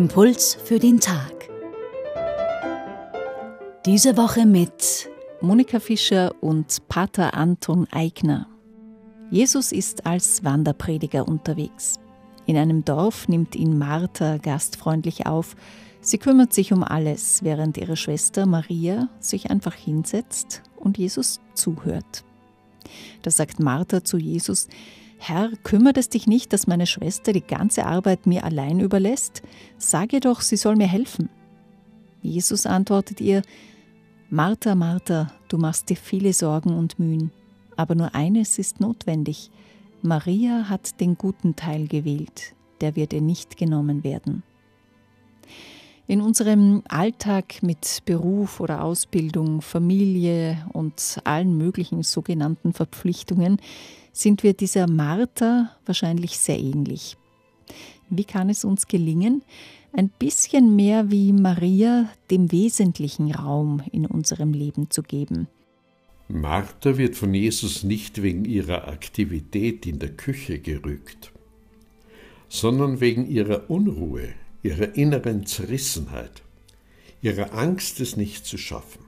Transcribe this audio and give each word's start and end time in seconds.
Impuls 0.00 0.56
für 0.64 0.78
den 0.78 0.98
Tag. 0.98 1.50
Diese 3.84 4.16
Woche 4.16 4.46
mit 4.46 5.10
Monika 5.42 5.78
Fischer 5.78 6.34
und 6.40 6.88
Pater 6.88 7.34
Anton 7.34 7.86
Eigner. 7.90 8.48
Jesus 9.30 9.72
ist 9.72 10.06
als 10.06 10.42
Wanderprediger 10.42 11.28
unterwegs. 11.28 12.00
In 12.46 12.56
einem 12.56 12.82
Dorf 12.82 13.28
nimmt 13.28 13.54
ihn 13.54 13.76
Martha 13.76 14.38
gastfreundlich 14.38 15.26
auf. 15.26 15.54
Sie 16.00 16.16
kümmert 16.16 16.54
sich 16.54 16.72
um 16.72 16.82
alles, 16.82 17.42
während 17.42 17.76
ihre 17.76 17.98
Schwester 17.98 18.46
Maria 18.46 19.10
sich 19.18 19.50
einfach 19.50 19.74
hinsetzt 19.74 20.62
und 20.76 20.96
Jesus 20.96 21.40
zuhört. 21.52 22.24
Da 23.20 23.30
sagt 23.30 23.60
Martha 23.60 24.02
zu 24.02 24.16
Jesus, 24.16 24.66
Herr, 25.22 25.50
kümmert 25.64 25.98
es 25.98 26.08
dich 26.08 26.26
nicht, 26.26 26.50
dass 26.54 26.66
meine 26.66 26.86
Schwester 26.86 27.34
die 27.34 27.42
ganze 27.42 27.84
Arbeit 27.84 28.26
mir 28.26 28.42
allein 28.42 28.80
überlässt? 28.80 29.42
Sag 29.76 30.14
ihr 30.14 30.20
doch, 30.20 30.40
sie 30.40 30.56
soll 30.56 30.76
mir 30.76 30.86
helfen. 30.86 31.28
Jesus 32.22 32.64
antwortet 32.64 33.20
ihr, 33.20 33.42
Martha, 34.30 34.74
Martha, 34.74 35.30
du 35.48 35.58
machst 35.58 35.90
dir 35.90 35.96
viele 35.96 36.32
Sorgen 36.32 36.72
und 36.74 36.98
Mühen, 36.98 37.32
aber 37.76 37.94
nur 37.94 38.14
eines 38.14 38.58
ist 38.58 38.80
notwendig. 38.80 39.50
Maria 40.00 40.70
hat 40.70 40.98
den 41.02 41.18
guten 41.18 41.54
Teil 41.54 41.86
gewählt, 41.86 42.54
der 42.80 42.96
wird 42.96 43.12
ihr 43.12 43.20
nicht 43.20 43.58
genommen 43.58 44.02
werden. 44.02 44.42
In 46.10 46.22
unserem 46.22 46.82
Alltag 46.88 47.62
mit 47.62 48.02
Beruf 48.04 48.58
oder 48.58 48.82
Ausbildung, 48.82 49.62
Familie 49.62 50.66
und 50.72 51.20
allen 51.22 51.56
möglichen 51.56 52.02
sogenannten 52.02 52.72
Verpflichtungen 52.72 53.58
sind 54.12 54.42
wir 54.42 54.52
dieser 54.52 54.90
Martha 54.90 55.70
wahrscheinlich 55.86 56.36
sehr 56.36 56.58
ähnlich. 56.58 57.16
Wie 58.08 58.24
kann 58.24 58.50
es 58.50 58.64
uns 58.64 58.88
gelingen, 58.88 59.44
ein 59.92 60.08
bisschen 60.08 60.74
mehr 60.74 61.12
wie 61.12 61.32
Maria 61.32 62.10
dem 62.28 62.50
wesentlichen 62.50 63.32
Raum 63.32 63.80
in 63.92 64.04
unserem 64.04 64.52
Leben 64.52 64.90
zu 64.90 65.04
geben? 65.04 65.46
Martha 66.26 66.98
wird 66.98 67.14
von 67.14 67.32
Jesus 67.32 67.84
nicht 67.84 68.20
wegen 68.20 68.46
ihrer 68.46 68.88
Aktivität 68.88 69.86
in 69.86 70.00
der 70.00 70.10
Küche 70.10 70.58
gerügt, 70.58 71.30
sondern 72.48 72.98
wegen 73.00 73.28
ihrer 73.28 73.70
Unruhe, 73.70 74.34
ihrer 74.62 74.94
inneren 74.94 75.46
Zerrissenheit, 75.46 76.42
ihrer 77.22 77.54
Angst, 77.54 78.00
es 78.00 78.16
nicht 78.16 78.46
zu 78.46 78.58
schaffen. 78.58 79.04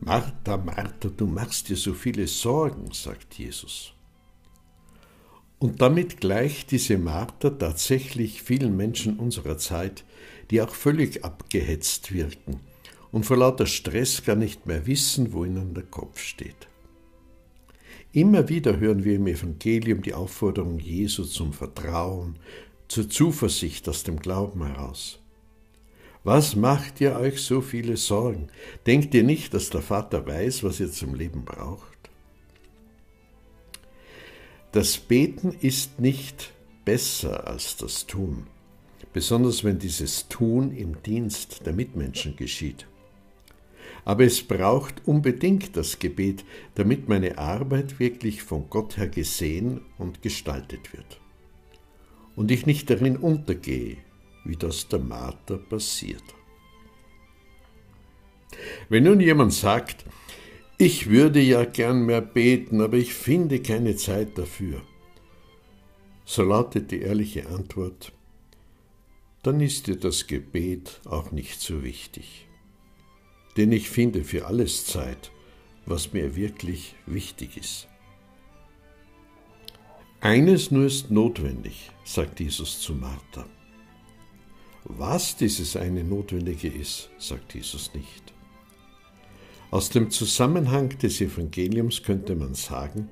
Martha, 0.00 0.56
Martha, 0.56 1.08
du 1.08 1.26
machst 1.26 1.68
dir 1.68 1.76
so 1.76 1.94
viele 1.94 2.26
Sorgen, 2.26 2.92
sagt 2.92 3.34
Jesus. 3.34 3.92
Und 5.58 5.80
damit 5.80 6.20
gleicht 6.20 6.70
diese 6.70 6.98
Martha 6.98 7.50
tatsächlich 7.50 8.42
vielen 8.42 8.76
Menschen 8.76 9.18
unserer 9.18 9.56
Zeit, 9.56 10.04
die 10.50 10.60
auch 10.60 10.74
völlig 10.74 11.24
abgehetzt 11.24 12.12
wirken 12.12 12.60
und 13.10 13.24
vor 13.24 13.38
lauter 13.38 13.66
Stress 13.66 14.22
gar 14.24 14.36
nicht 14.36 14.66
mehr 14.66 14.86
wissen, 14.86 15.32
wo 15.32 15.44
ihnen 15.44 15.72
der 15.72 15.84
Kopf 15.84 16.20
steht. 16.20 16.68
Immer 18.12 18.48
wieder 18.48 18.78
hören 18.78 19.04
wir 19.04 19.16
im 19.16 19.26
Evangelium 19.26 20.02
die 20.02 20.14
Aufforderung 20.14 20.78
Jesu 20.78 21.24
zum 21.24 21.52
Vertrauen, 21.52 22.36
zur 22.88 23.08
Zuversicht 23.08 23.88
aus 23.88 24.02
dem 24.02 24.18
Glauben 24.18 24.64
heraus. 24.66 25.20
Was 26.24 26.56
macht 26.56 27.00
ihr 27.00 27.14
euch 27.16 27.40
so 27.40 27.60
viele 27.60 27.96
Sorgen? 27.96 28.48
Denkt 28.84 29.14
ihr 29.14 29.22
nicht, 29.22 29.54
dass 29.54 29.70
der 29.70 29.82
Vater 29.82 30.26
weiß, 30.26 30.64
was 30.64 30.80
ihr 30.80 30.90
zum 30.90 31.14
Leben 31.14 31.44
braucht? 31.44 31.96
Das 34.72 34.98
Beten 34.98 35.56
ist 35.60 36.00
nicht 36.00 36.52
besser 36.84 37.46
als 37.46 37.76
das 37.76 38.06
Tun, 38.06 38.46
besonders 39.12 39.62
wenn 39.64 39.78
dieses 39.78 40.28
Tun 40.28 40.76
im 40.76 41.00
Dienst 41.02 41.64
der 41.64 41.72
Mitmenschen 41.72 42.34
geschieht. 42.34 42.86
Aber 44.04 44.24
es 44.24 44.42
braucht 44.42 45.06
unbedingt 45.06 45.76
das 45.76 45.98
Gebet, 45.98 46.44
damit 46.74 47.08
meine 47.08 47.38
Arbeit 47.38 47.98
wirklich 48.00 48.42
von 48.42 48.68
Gott 48.68 48.96
her 48.96 49.08
gesehen 49.08 49.80
und 49.96 50.22
gestaltet 50.22 50.92
wird. 50.92 51.20
Und 52.36 52.50
ich 52.50 52.66
nicht 52.66 52.88
darin 52.90 53.16
untergehe, 53.16 53.96
wie 54.44 54.56
das 54.56 54.88
der 54.88 55.00
Martha 55.00 55.56
passiert. 55.56 56.22
Wenn 58.88 59.04
nun 59.04 59.20
jemand 59.20 59.52
sagt, 59.52 60.04
ich 60.78 61.08
würde 61.08 61.40
ja 61.40 61.64
gern 61.64 62.04
mehr 62.04 62.20
beten, 62.20 62.80
aber 62.80 62.98
ich 62.98 63.14
finde 63.14 63.60
keine 63.60 63.96
Zeit 63.96 64.36
dafür, 64.38 64.82
so 66.24 66.42
lautet 66.42 66.90
die 66.90 67.00
ehrliche 67.00 67.48
Antwort, 67.48 68.12
dann 69.42 69.60
ist 69.60 69.86
dir 69.86 69.96
das 69.96 70.26
Gebet 70.26 71.00
auch 71.04 71.30
nicht 71.32 71.60
so 71.60 71.82
wichtig. 71.82 72.46
Denn 73.56 73.72
ich 73.72 73.88
finde 73.88 74.24
für 74.24 74.46
alles 74.46 74.84
Zeit, 74.84 75.30
was 75.86 76.12
mir 76.12 76.36
wirklich 76.36 76.96
wichtig 77.06 77.56
ist. 77.56 77.88
Eines 80.26 80.72
nur 80.72 80.86
ist 80.86 81.12
notwendig, 81.12 81.92
sagt 82.04 82.40
Jesus 82.40 82.80
zu 82.80 82.94
Martha. 82.94 83.46
Was 84.82 85.36
dieses 85.36 85.76
eine 85.76 86.02
Notwendige 86.02 86.66
ist, 86.66 87.10
sagt 87.16 87.54
Jesus 87.54 87.94
nicht. 87.94 88.34
Aus 89.70 89.88
dem 89.88 90.10
Zusammenhang 90.10 90.88
des 90.98 91.20
Evangeliums 91.20 92.02
könnte 92.02 92.34
man 92.34 92.54
sagen, 92.54 93.08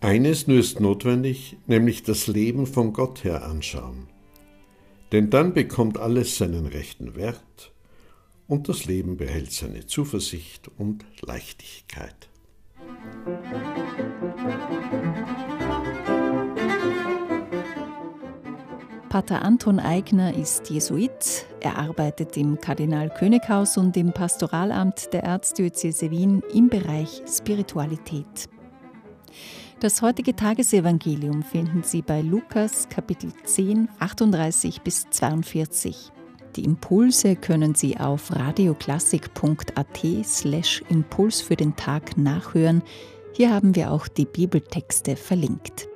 eines 0.00 0.48
nur 0.48 0.58
ist 0.58 0.80
notwendig, 0.80 1.56
nämlich 1.68 2.02
das 2.02 2.26
Leben 2.26 2.66
von 2.66 2.92
Gott 2.92 3.22
her 3.22 3.44
anschauen. 3.44 4.08
Denn 5.12 5.30
dann 5.30 5.54
bekommt 5.54 5.98
alles 5.98 6.36
seinen 6.36 6.66
rechten 6.66 7.14
Wert 7.14 7.72
und 8.48 8.68
das 8.68 8.86
Leben 8.86 9.18
behält 9.18 9.52
seine 9.52 9.86
Zuversicht 9.86 10.68
und 10.78 11.04
Leichtigkeit. 11.20 12.28
Pater 19.18 19.42
Anton 19.42 19.80
Eigner 19.80 20.32
ist 20.32 20.70
Jesuit. 20.70 21.44
Er 21.58 21.76
arbeitet 21.76 22.36
im 22.36 22.60
Kardinal-Könighaus 22.60 23.76
und 23.76 23.96
im 23.96 24.12
Pastoralamt 24.12 25.12
der 25.12 25.24
Erzdiözese 25.24 26.12
Wien 26.12 26.40
im 26.54 26.68
Bereich 26.68 27.20
Spiritualität. 27.26 28.48
Das 29.80 30.02
heutige 30.02 30.36
Tagesevangelium 30.36 31.42
finden 31.42 31.82
Sie 31.82 32.00
bei 32.00 32.20
Lukas 32.20 32.88
Kapitel 32.88 33.32
10, 33.42 33.88
38 33.98 34.82
bis 34.82 35.10
42. 35.10 36.12
Die 36.54 36.62
Impulse 36.62 37.34
können 37.34 37.74
Sie 37.74 37.98
auf 37.98 38.30
radioklassik.at 38.30 39.98
slash 40.24 40.84
Impuls 40.90 41.40
für 41.40 41.56
den 41.56 41.74
Tag 41.74 42.16
nachhören. 42.16 42.84
Hier 43.32 43.52
haben 43.52 43.74
wir 43.74 43.90
auch 43.90 44.06
die 44.06 44.26
Bibeltexte 44.26 45.16
verlinkt. 45.16 45.87